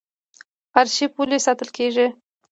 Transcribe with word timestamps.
ارشیف 0.79 1.11
ولې 1.17 1.37
ساتل 1.45 1.69
کیږي؟ 1.77 2.07